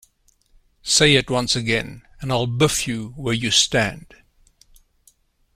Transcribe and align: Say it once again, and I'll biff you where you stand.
Say 0.81 1.13
it 1.13 1.29
once 1.29 1.55
again, 1.55 2.01
and 2.21 2.31
I'll 2.31 2.47
biff 2.47 2.87
you 2.87 3.13
where 3.17 3.35
you 3.35 3.51
stand. 3.51 4.15